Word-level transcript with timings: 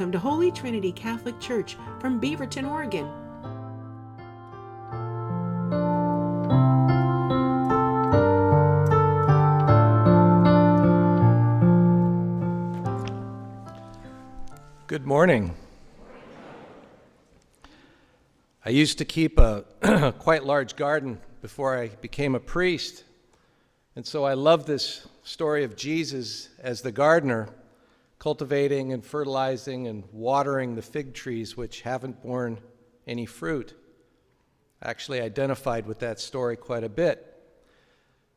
welcome 0.00 0.12
to 0.12 0.18
Holy 0.18 0.50
Trinity 0.50 0.92
Catholic 0.92 1.38
Church 1.40 1.76
from 1.98 2.18
Beaverton, 2.18 2.66
Oregon. 2.66 3.06
Good 14.86 15.04
morning. 15.04 15.54
I 18.64 18.70
used 18.70 18.96
to 18.96 19.04
keep 19.04 19.38
a 19.38 19.66
quite 20.18 20.44
large 20.44 20.76
garden 20.76 21.20
before 21.42 21.78
I 21.78 21.88
became 21.88 22.34
a 22.34 22.40
priest, 22.40 23.04
and 23.94 24.06
so 24.06 24.24
I 24.24 24.32
love 24.32 24.64
this 24.64 25.06
story 25.24 25.62
of 25.62 25.76
Jesus 25.76 26.48
as 26.58 26.80
the 26.80 26.90
gardener, 26.90 27.50
cultivating 28.20 28.92
and 28.92 29.04
fertilizing 29.04 29.88
and 29.88 30.04
watering 30.12 30.76
the 30.76 30.82
fig 30.82 31.14
trees 31.14 31.56
which 31.56 31.80
haven't 31.80 32.22
borne 32.22 32.60
any 33.06 33.24
fruit. 33.26 33.74
I 34.82 34.90
actually 34.90 35.22
identified 35.22 35.86
with 35.86 35.98
that 36.00 36.20
story 36.20 36.56
quite 36.56 36.84
a 36.84 36.88
bit. 36.88 37.26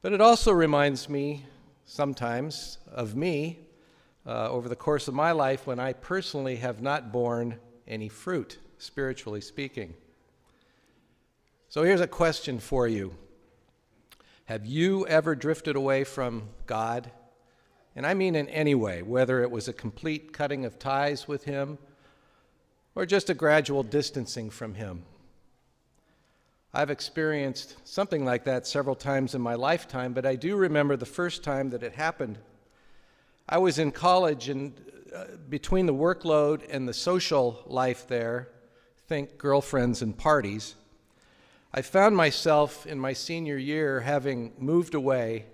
But 0.00 0.14
it 0.14 0.20
also 0.20 0.50
reminds 0.50 1.08
me 1.10 1.44
sometimes 1.84 2.78
of 2.90 3.14
me 3.14 3.60
uh, 4.26 4.48
over 4.50 4.68
the 4.68 4.76
course 4.76 5.08
of 5.08 5.14
my 5.14 5.32
life 5.32 5.66
when 5.66 5.78
I 5.78 5.92
personally 5.92 6.56
have 6.56 6.80
not 6.80 7.12
borne 7.12 7.58
any 7.86 8.08
fruit, 8.08 8.58
spiritually 8.78 9.42
speaking. 9.42 9.94
So 11.68 11.82
here's 11.82 12.00
a 12.00 12.08
question 12.08 12.60
for 12.60 12.88
you 12.88 13.14
Have 14.46 14.64
you 14.64 15.06
ever 15.06 15.34
drifted 15.34 15.76
away 15.76 16.04
from 16.04 16.48
God? 16.64 17.10
And 17.96 18.06
I 18.06 18.14
mean 18.14 18.36
in 18.36 18.48
any 18.50 18.74
way, 18.74 19.02
whether 19.02 19.42
it 19.42 19.50
was 19.50 19.66
a 19.66 19.72
complete 19.72 20.32
cutting 20.32 20.64
of 20.64 20.78
ties 20.78 21.26
with 21.26 21.44
Him 21.44 21.78
or 22.94 23.06
just 23.06 23.30
a 23.30 23.34
gradual 23.34 23.82
distancing 23.82 24.50
from 24.50 24.74
Him. 24.74 25.02
I've 26.72 26.90
experienced 26.90 27.76
something 27.84 28.24
like 28.24 28.44
that 28.44 28.66
several 28.66 28.94
times 28.94 29.34
in 29.34 29.40
my 29.40 29.54
lifetime, 29.54 30.12
but 30.12 30.26
I 30.26 30.36
do 30.36 30.56
remember 30.56 30.96
the 30.96 31.06
first 31.06 31.42
time 31.42 31.70
that 31.70 31.82
it 31.82 31.94
happened 31.94 32.38
I 33.48 33.58
was 33.58 33.78
in 33.78 33.92
college, 33.92 34.48
and 34.48 34.74
uh, 35.14 35.24
between 35.48 35.86
the 35.86 35.94
workload 35.94 36.62
and 36.68 36.88
the 36.88 36.92
social 36.92 37.62
life 37.66 38.08
there, 38.08 38.48
think 39.06 39.38
girlfriends 39.38 40.02
and 40.02 40.18
parties, 40.18 40.74
I 41.72 41.82
found 41.82 42.16
myself 42.16 42.86
in 42.86 42.98
my 42.98 43.12
senior 43.12 43.56
year 43.56 44.00
having 44.00 44.52
moved 44.58 44.96
away, 44.96 45.46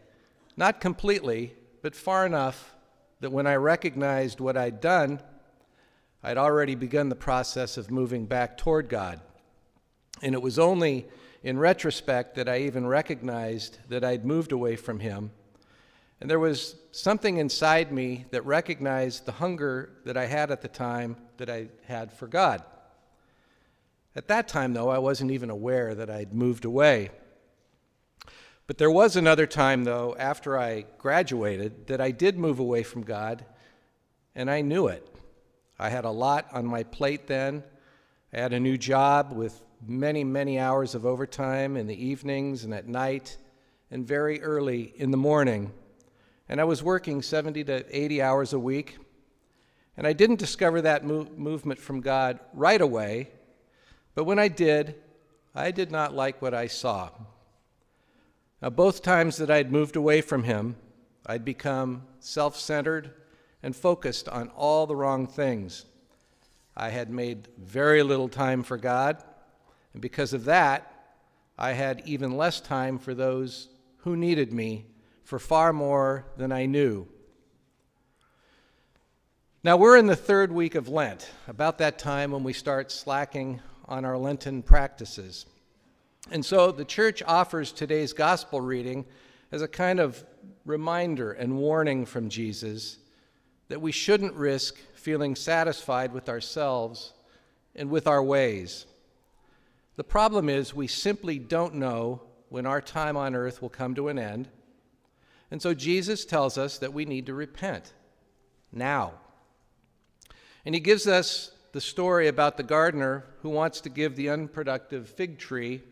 not 0.57 0.81
completely, 0.81 1.53
but 1.83 1.95
far 1.95 2.25
enough 2.25 2.75
that 3.21 3.31
when 3.31 3.47
I 3.47 3.57
recognized 3.57 4.41
what 4.41 4.57
I'd 4.57 4.81
done, 4.81 5.21
I'd 6.23 6.39
already 6.39 6.75
begun 6.75 7.09
the 7.09 7.15
process 7.15 7.77
of 7.77 7.91
moving 7.91 8.27
back 8.27 8.57
toward 8.57 8.89
God. 8.89 9.21
And 10.23 10.35
it 10.35 10.43
was 10.43 10.59
only 10.59 11.07
in 11.43 11.59
retrospect 11.59 12.37
that 12.37 12.49
I 12.49 12.61
even 12.61 12.87
recognized 12.87 13.79
that 13.89 14.05
I'd 14.05 14.25
moved 14.25 14.53
away 14.53 14.77
from 14.77 15.01
Him 15.01 15.33
and 16.23 16.31
there 16.31 16.39
was 16.39 16.77
something 16.93 17.39
inside 17.39 17.91
me 17.91 18.27
that 18.31 18.47
recognized 18.47 19.27
the 19.27 19.33
hunger 19.33 19.91
that 20.05 20.17
I 20.17 20.27
had 20.27 20.53
at 20.53 20.63
the 20.63 20.69
time 20.69 21.17
that 21.39 21.51
I 21.51 21.67
had 21.89 22.13
for 22.13 22.29
God. 22.29 22.63
At 24.15 24.29
that 24.29 24.47
time, 24.47 24.73
though, 24.73 24.89
I 24.89 24.99
wasn't 24.99 25.33
even 25.33 25.51
aware 25.51 25.97
that 25.97 26.09
I'd 26.09 26.33
moved 26.33 26.65
away. 26.65 27.11
But 28.73 28.79
there 28.79 28.91
was 28.91 29.17
another 29.17 29.47
time, 29.47 29.85
though, 29.85 30.17
after 30.19 30.59
I 30.59 30.87
graduated, 30.97 31.89
that 31.89 32.01
I 32.01 32.11
did 32.11 32.39
move 32.39 32.59
away 32.59 32.83
from 32.83 33.03
God, 33.03 33.45
and 34.35 34.51
I 34.51 34.63
knew 34.63 34.87
it. 34.87 35.07
I 35.79 35.91
had 35.91 36.07
a 36.07 36.11
lot 36.11 36.47
on 36.55 36.65
my 36.65 36.83
plate 36.85 37.27
then. 37.27 37.65
I 38.33 38.39
had 38.41 38.55
a 38.55 38.59
new 38.59 38.79
job 38.79 39.33
with 39.33 39.63
many, 39.87 40.25
many 40.25 40.59
hours 40.59 40.95
of 40.95 41.05
overtime 41.05 41.77
in 41.77 41.87
the 41.87 42.03
evenings 42.03 42.65
and 42.65 42.73
at 42.73 42.89
night, 42.89 43.37
and 43.91 44.09
very 44.09 44.41
early 44.41 44.95
in 44.97 45.11
the 45.11 45.19
morning 45.19 45.71
and 46.49 46.59
I 46.59 46.65
was 46.65 46.83
working 46.83 47.21
70 47.21 47.65
to 47.65 47.85
80 47.95 48.23
hours 48.23 48.55
a 48.55 48.59
week. 48.59 48.97
And 49.99 50.07
I 50.07 50.15
didn't 50.15 50.39
discover 50.39 50.81
that 50.81 51.05
move, 51.05 51.39
movement 51.39 51.79
from 51.79 52.01
God 52.01 52.41
right 52.55 52.81
away, 52.81 53.29
but 54.15 54.25
when 54.25 54.39
I 54.39 54.49
did, 54.49 54.95
I 55.55 55.73
did 55.73 55.91
not 55.91 56.15
like 56.15 56.41
what 56.41 56.55
I 56.55 56.69
saw. 56.69 57.11
Now, 58.63 58.71
both 58.71 59.03
times 59.03 59.39
that 59.39 59.51
I'd 59.51 59.73
moved 59.73 59.97
away 59.97 60.21
from 60.21 60.45
Him, 60.45 60.77
I'd 61.27 61.45
become 61.45 62.05
self 62.21 62.57
centered 62.57 63.11
and 63.61 63.75
focused 63.75 64.29
on 64.29 64.51
all 64.51 64.87
the 64.87 64.95
wrong 64.95 65.27
things. 65.27 65.85
I 66.77 66.91
had 66.91 67.11
made 67.11 67.49
very 67.59 68.05
little 68.05 68.29
time 68.29 68.63
for 68.63 68.77
God, 68.77 69.23
and 69.93 70.01
because 70.01 70.33
of 70.33 70.45
that, 70.45 70.89
I 71.59 71.73
had 71.73 72.03
even 72.07 72.37
less 72.37 72.61
time 72.61 72.99
for 72.99 73.15
those 73.15 73.69
who 73.99 74.17
needed 74.17 74.53
me 74.53 74.87
for 75.25 75.41
far 75.41 75.73
more 75.73 76.27
than 76.37 76.53
I 76.53 76.67
knew. 76.67 77.09
Now, 79.65 79.77
we're 79.77 79.97
in 79.97 80.07
the 80.07 80.17
third 80.17 80.53
week 80.53 80.77
of 80.77 80.89
Lent, 80.89 81.31
about 81.49 81.79
that 81.79 81.99
time 81.99 82.31
when 82.31 82.45
we 82.45 82.53
start 82.53 82.93
slacking 82.93 83.61
on 83.87 84.05
our 84.05 84.17
Lenten 84.17 84.63
practices. 84.63 85.47
And 86.31 86.45
so 86.45 86.71
the 86.71 86.85
church 86.85 87.23
offers 87.27 87.73
today's 87.73 88.13
gospel 88.13 88.61
reading 88.61 89.05
as 89.51 89.63
a 89.63 89.69
kind 89.69 90.01
of 90.01 90.25
reminder 90.65 91.33
and 91.33 91.57
warning 91.57 92.07
from 92.07 92.29
Jesus 92.29 92.99
that 93.69 93.83
we 93.83 93.93
shouldn't 93.93 94.35
risk 94.35 94.77
feeling 94.95 95.35
satisfied 95.35 96.13
with 96.13 96.29
ourselves 96.29 97.13
and 97.75 97.91
with 97.91 98.07
our 98.07 98.23
ways. 98.23 98.87
The 99.97 100.05
problem 100.05 100.49
is 100.49 100.75
we 100.75 100.87
simply 100.87 101.39
don't 101.39 101.75
know 101.75 102.23
when 102.49 102.67
our 102.67 102.81
time 102.81 103.17
on 103.17 103.35
earth 103.35 103.61
will 103.61 103.69
come 103.69 103.95
to 103.95 104.09
an 104.09 104.19
end 104.19 104.49
and 105.53 105.61
so 105.61 105.75
Jesus 105.75 106.25
tells 106.25 106.57
us 106.57 106.79
that 106.79 106.95
we 106.95 107.05
need 107.05 107.27
to 107.27 107.35
repent 107.35 107.93
now. 108.73 109.13
And 110.65 110.75
he 110.75 110.81
gives 110.81 111.07
us 111.07 111.51
the 111.73 111.81
story 111.81 112.27
about 112.27 112.57
the 112.57 112.63
gardener 112.63 113.27
who 113.43 113.51
wants 113.51 113.83
to 113.83 113.91
give 113.91 114.17
the 114.17 114.31
unproductive 114.31 115.11
fig 115.11 115.39
tree 115.39 115.83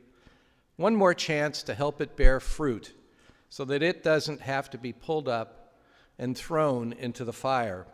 one 0.80 0.96
more 0.96 1.12
chance 1.12 1.62
to 1.62 1.74
help 1.74 2.00
it 2.00 2.16
bear 2.16 2.40
fruit 2.40 2.94
so 3.50 3.66
that 3.66 3.82
it 3.82 4.02
doesn't 4.02 4.40
have 4.40 4.70
to 4.70 4.78
be 4.78 4.94
pulled 4.94 5.28
up 5.28 5.74
and 6.18 6.34
thrown 6.34 6.94
into 6.94 7.22
the 7.22 7.34
fire. 7.34 7.86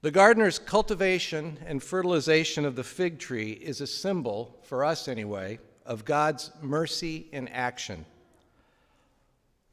The 0.00 0.10
gardener's 0.10 0.58
cultivation 0.58 1.58
and 1.66 1.82
fertilization 1.82 2.64
of 2.64 2.74
the 2.74 2.84
fig 2.84 3.18
tree 3.18 3.50
is 3.50 3.82
a 3.82 3.86
symbol, 3.86 4.58
for 4.62 4.82
us 4.82 5.08
anyway, 5.08 5.58
of 5.84 6.06
God's 6.06 6.50
mercy 6.62 7.26
in 7.32 7.48
action. 7.48 8.06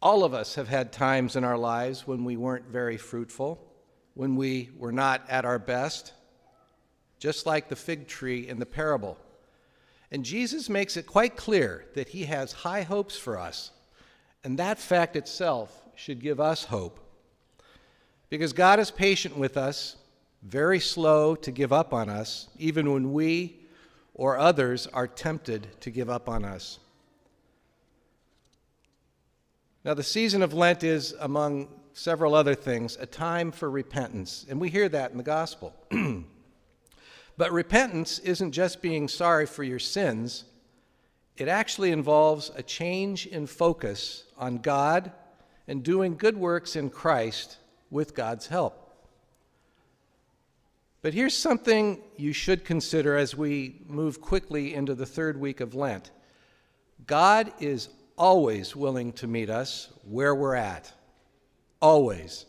All 0.02 0.26
of 0.26 0.34
us 0.34 0.56
have 0.56 0.68
had 0.68 0.92
times 0.92 1.38
in 1.38 1.46
our 1.46 1.58
lives 1.58 2.06
when 2.06 2.26
we 2.26 2.36
weren't 2.36 2.66
very 2.66 2.98
fruitful, 2.98 3.66
when 4.16 4.36
we 4.36 4.70
were 4.78 4.92
not 4.92 5.22
at 5.30 5.46
our 5.46 5.60
best, 5.60 6.12
just 7.20 7.46
like 7.46 7.70
the 7.70 7.78
fig 7.78 8.10
tree 8.10 8.50
in 8.50 8.60
the 8.60 8.66
parable. 8.66 9.18
And 10.14 10.24
Jesus 10.24 10.70
makes 10.70 10.96
it 10.96 11.08
quite 11.08 11.36
clear 11.36 11.86
that 11.96 12.10
he 12.10 12.26
has 12.26 12.52
high 12.52 12.84
hopes 12.84 13.18
for 13.18 13.40
us, 13.40 13.72
and 14.44 14.60
that 14.60 14.78
fact 14.78 15.16
itself 15.16 15.82
should 15.96 16.22
give 16.22 16.40
us 16.40 16.66
hope. 16.66 17.00
Because 18.30 18.54
God 18.54 18.80
is 18.80 18.92
patient 18.92 19.36
with 19.36 19.58
us, 19.58 19.96
very 20.44 20.80
slow 20.80 21.34
to 21.36 21.52
give 21.52 21.74
up 21.74 21.94
on 21.94 22.10
us, 22.10 22.48
even 22.60 22.94
when 22.94 23.12
we 23.12 23.58
or 24.14 24.38
others 24.38 24.86
are 24.86 25.08
tempted 25.08 25.68
to 25.82 25.90
give 25.90 26.12
up 26.12 26.30
on 26.30 26.46
us. 26.46 26.78
Now, 29.84 29.96
the 29.96 30.04
season 30.04 30.44
of 30.44 30.54
Lent 30.54 30.84
is, 30.84 31.16
among 31.20 31.70
several 31.94 32.36
other 32.36 32.54
things, 32.54 32.98
a 33.00 33.08
time 33.08 33.52
for 33.52 33.68
repentance, 33.68 34.46
and 34.48 34.62
we 34.62 34.70
hear 34.70 34.88
that 34.90 35.10
in 35.10 35.18
the 35.18 35.24
gospel. 35.24 35.74
but 37.38 37.52
repentance 37.52 38.20
isn't 38.20 38.52
just 38.52 38.82
being 38.82 39.08
sorry 39.08 39.46
for 39.46 39.64
your 39.64 39.80
sins, 39.80 40.46
it 41.36 41.48
actually 41.48 41.92
involves 41.92 42.52
a 42.56 42.62
change 42.64 43.26
in 43.26 43.48
focus 43.48 44.26
on 44.38 44.60
God 44.60 45.12
and 45.68 45.84
doing 45.84 46.16
good 46.16 46.38
works 46.38 46.76
in 46.76 46.90
Christ 46.90 47.58
with 47.90 48.14
God's 48.14 48.48
help. 48.48 48.80
But 51.02 51.14
here's 51.14 51.36
something 51.36 52.02
you 52.16 52.34
should 52.34 52.64
consider 52.64 53.18
as 53.18 53.36
we 53.36 53.82
move 53.88 54.22
quickly 54.22 54.74
into 54.74 54.96
the 54.96 55.06
third 55.06 55.40
week 55.40 55.60
of 55.60 55.76
Lent 55.76 56.12
God 57.06 57.52
is 57.60 57.90
always 58.18 58.76
willing 58.76 59.12
to 59.14 59.28
meet 59.28 59.50
us 59.50 59.90
where 60.08 60.34
we're 60.34 60.56
at. 60.56 60.94
Always. 61.82 62.46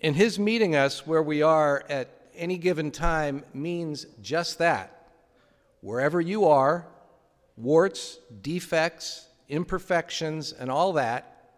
In 0.00 0.14
His 0.14 0.38
meeting 0.38 0.74
us 0.74 1.06
where 1.06 1.22
we 1.22 1.42
are 1.42 1.84
at 1.88 2.10
any 2.36 2.58
given 2.58 2.90
time 2.90 3.44
means 3.52 4.06
just 4.22 4.58
that. 4.58 5.08
Wherever 5.80 6.20
you 6.20 6.46
are, 6.46 6.86
warts, 7.56 8.18
defects, 8.42 9.28
imperfections, 9.48 10.52
and 10.52 10.70
all 10.70 10.94
that, 10.94 11.52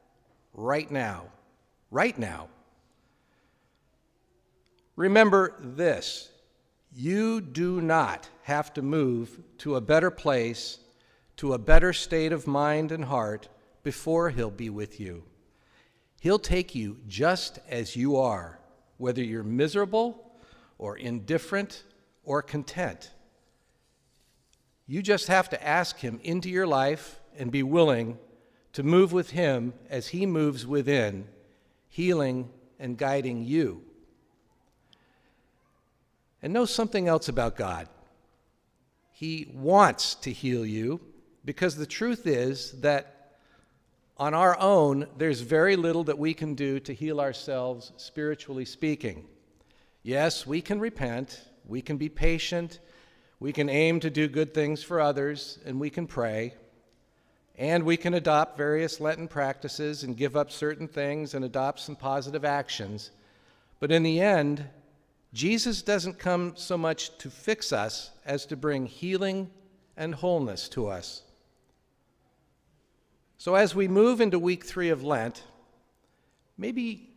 right 0.52 0.90
now. 0.90 1.25
Right 1.90 2.19
now. 2.19 2.49
Remember 4.96 5.55
this 5.61 6.31
you 6.94 7.43
do 7.43 7.81
not 7.82 8.29
have 8.44 8.72
to 8.75 8.82
move 8.82 9.38
to 9.58 9.76
a 9.76 9.81
better 9.81 10.11
place, 10.11 10.79
to 11.37 11.52
a 11.52 11.58
better 11.58 11.93
state 11.93 12.32
of 12.32 12.46
mind 12.46 12.90
and 12.90 13.05
heart 13.05 13.49
before 13.82 14.31
He'll 14.31 14.50
be 14.50 14.70
with 14.70 14.99
you. 14.99 15.22
He'll 16.20 16.38
take 16.38 16.75
you 16.75 16.96
just 17.06 17.58
as 17.69 17.94
you 17.94 18.17
are, 18.17 18.58
whether 18.96 19.22
you're 19.22 19.43
miserable 19.43 20.25
or 20.78 20.96
indifferent 20.96 21.84
or 22.25 22.43
content. 22.43 23.11
You 24.87 25.02
just 25.02 25.28
have 25.28 25.49
to 25.50 25.67
ask 25.67 25.99
Him 25.99 26.20
into 26.23 26.49
your 26.49 26.67
life 26.67 27.20
and 27.37 27.50
be 27.50 27.62
willing 27.62 28.19
to 28.73 28.82
move 28.82 29.12
with 29.12 29.31
Him 29.31 29.75
as 29.90 30.08
He 30.08 30.26
moves 30.26 30.67
within, 30.67 31.26
healing 31.88 32.50
and 32.78 32.96
guiding 32.96 33.43
you. 33.43 33.82
And 36.43 36.52
know 36.52 36.67
something 36.67 37.08
else 37.08 37.29
about 37.29 37.56
God. 37.56 37.88
He 39.11 39.50
wants 39.55 40.14
to 40.17 40.31
heal 40.31 40.67
you 40.67 41.00
because 41.44 41.76
the 41.76 41.87
truth 41.87 42.26
is 42.26 42.72
that 42.82 43.38
on 44.19 44.34
our 44.34 44.58
own, 44.58 45.06
there's 45.17 45.40
very 45.40 45.76
little 45.76 46.05
that 46.05 46.19
we 46.19 46.34
can 46.34 46.55
do 46.55 46.81
to 46.81 46.94
heal 46.94 47.20
ourselves, 47.20 47.93
spiritually 47.96 48.64
speaking. 48.64 49.26
Yes, 50.06 50.47
we 50.47 50.61
can 50.61 50.79
repent, 50.79 51.41
we 51.67 51.82
can 51.82 51.97
be 51.97 52.08
patient, 52.08 52.79
we 53.41 53.53
can 53.53 53.69
aim 53.69 53.99
to 53.99 54.08
do 54.08 54.29
good 54.29 54.55
things 54.55 54.81
for 54.81 55.00
others, 55.00 55.58
and 55.67 55.81
we 55.81 55.91
can 55.91 56.06
pray. 56.06 56.55
And 57.56 57.82
we 57.82 57.97
can 57.97 58.14
adopt 58.14 58.56
various 58.56 59.00
Lenten 59.00 59.26
practices 59.26 60.05
and 60.05 60.17
give 60.17 60.37
up 60.37 60.53
certain 60.53 60.87
things 60.87 61.35
and 61.35 61.44
adopt 61.44 61.81
some 61.81 61.97
positive 61.97 62.44
actions. 62.44 63.11
But 63.81 63.91
in 63.91 64.05
the 64.05 64.20
end, 64.20 64.69
Jesus 65.32 65.82
doesn't 65.82 66.20
come 66.20 66.53
so 66.55 66.79
much 66.79 67.19
to 67.19 67.29
fix 67.29 67.73
us 67.73 68.12
as 68.25 68.47
to 68.47 68.56
bring 68.56 68.87
healing 68.87 69.50
and 69.97 70.14
wholeness 70.14 70.69
to 70.69 70.87
us. 70.87 71.23
So, 73.38 73.56
as 73.56 73.75
we 73.75 73.88
move 73.88 74.20
into 74.20 74.38
week 74.38 74.64
three 74.64 74.91
of 74.91 75.03
Lent, 75.03 75.43
maybe 76.56 77.15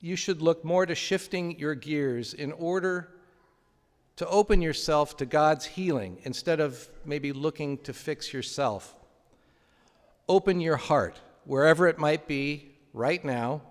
you 0.00 0.16
should 0.16 0.42
look 0.42 0.64
more 0.64 0.86
to 0.86 0.94
shifting 0.94 1.58
your 1.58 1.74
gears 1.74 2.34
in 2.34 2.52
order 2.52 3.08
to 4.16 4.26
open 4.28 4.62
yourself 4.62 5.16
to 5.18 5.26
God's 5.26 5.64
healing 5.64 6.18
instead 6.24 6.60
of 6.60 6.88
maybe 7.04 7.32
looking 7.32 7.78
to 7.78 7.92
fix 7.92 8.32
yourself. 8.32 8.94
Open 10.28 10.60
your 10.60 10.76
heart, 10.76 11.20
wherever 11.44 11.86
it 11.86 11.98
might 11.98 12.26
be 12.26 12.76
right 12.92 13.24
now, 13.24 13.62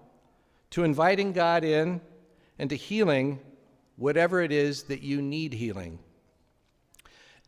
to 0.71 0.83
inviting 0.83 1.33
God 1.33 1.63
in 1.63 1.99
and 2.59 2.69
to 2.69 2.75
healing 2.75 3.39
whatever 3.97 4.41
it 4.41 4.51
is 4.51 4.83
that 4.83 5.01
you 5.01 5.21
need 5.21 5.53
healing. 5.53 5.99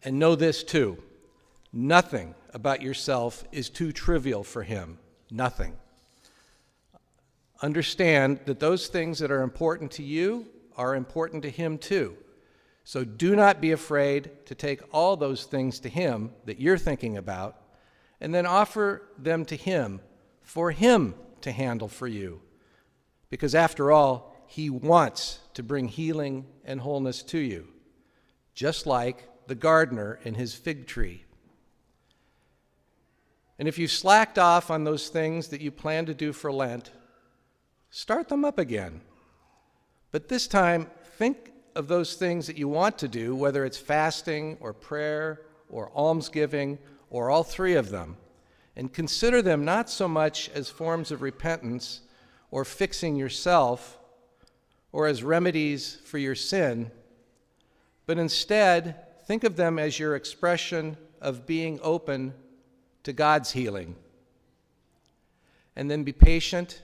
And 0.03 0.19
know 0.19 0.35
this 0.35 0.63
too 0.63 0.97
nothing 1.73 2.33
about 2.53 2.81
yourself 2.81 3.43
is 3.51 3.69
too 3.69 3.91
trivial 3.91 4.43
for 4.43 4.63
Him. 4.63 4.97
Nothing. 5.29 5.75
Understand 7.61 8.41
that 8.45 8.59
those 8.59 8.87
things 8.87 9.19
that 9.19 9.31
are 9.31 9.41
important 9.41 9.91
to 9.93 10.03
you 10.03 10.47
are 10.75 10.95
important 10.95 11.43
to 11.43 11.49
Him 11.49 11.77
too. 11.77 12.15
So 12.83 13.03
do 13.03 13.35
not 13.35 13.59
be 13.59 13.71
afraid 13.71 14.31
to 14.45 14.55
take 14.55 14.81
all 14.93 15.17
those 15.17 15.43
things 15.45 15.79
to 15.81 15.89
Him 15.89 16.31
that 16.45 16.59
you're 16.59 16.77
thinking 16.77 17.17
about 17.17 17.59
and 18.21 18.33
then 18.33 18.45
offer 18.45 19.03
them 19.17 19.45
to 19.45 19.55
Him 19.55 20.01
for 20.41 20.71
Him 20.71 21.15
to 21.41 21.51
handle 21.51 21.87
for 21.87 22.07
you. 22.07 22.41
Because 23.29 23.55
after 23.55 23.91
all, 23.91 24.35
He 24.47 24.69
wants 24.69 25.39
to 25.55 25.63
bring 25.63 25.87
healing 25.87 26.45
and 26.63 26.79
wholeness 26.79 27.23
to 27.23 27.39
you, 27.39 27.67
just 28.53 28.85
like 28.85 29.27
the 29.47 29.55
gardener 29.55 30.19
and 30.23 30.35
his 30.35 30.53
fig 30.53 30.87
tree. 30.87 31.23
And 33.57 33.67
if 33.67 33.79
you 33.79 33.87
slacked 33.87 34.37
off 34.37 34.69
on 34.69 34.83
those 34.83 35.09
things 35.09 35.47
that 35.47 35.61
you 35.61 35.71
plan 35.71 36.05
to 36.05 36.13
do 36.13 36.31
for 36.31 36.51
Lent, 36.51 36.91
start 37.97 38.29
them 38.29 38.45
up 38.45 38.59
again. 38.59 39.01
But 40.11 40.29
this 40.29 40.45
time, 40.45 40.85
think 41.17 41.51
of 41.75 41.87
those 41.87 42.13
things 42.13 42.45
that 42.45 42.55
you 42.55 42.67
want 42.67 42.99
to 42.99 43.07
do, 43.07 43.35
whether 43.35 43.65
it's 43.65 43.79
fasting 43.79 44.55
or 44.59 44.71
prayer 44.71 45.41
or 45.67 45.91
almsgiving 45.95 46.77
or 47.09 47.31
all 47.31 47.41
three 47.41 47.73
of 47.73 47.89
them, 47.89 48.15
and 48.75 48.93
consider 48.93 49.41
them 49.41 49.65
not 49.65 49.89
so 49.89 50.07
much 50.07 50.47
as 50.49 50.69
forms 50.69 51.09
of 51.09 51.23
repentance 51.23 52.01
or 52.51 52.63
fixing 52.63 53.15
yourself 53.15 53.97
or 54.91 55.07
as 55.07 55.23
remedies 55.23 55.97
for 56.05 56.19
your 56.19 56.35
sin, 56.35 56.91
but 58.05 58.19
instead 58.19 59.25
think 59.25 59.43
of 59.43 59.55
them 59.55 59.79
as 59.79 59.97
your 59.97 60.15
expression 60.15 60.95
of 61.19 61.47
being 61.47 61.79
open 61.81 62.35
to 63.01 63.11
God's 63.11 63.53
healing. 63.53 63.95
And 65.75 65.89
then 65.89 66.03
be 66.03 66.13
patient 66.13 66.83